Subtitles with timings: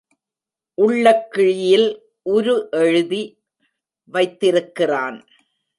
[0.73, 1.89] உள்ளக் கிழியில்
[2.21, 3.43] உரு எழுதி
[4.05, 5.27] வைத்திருக்கிறான்.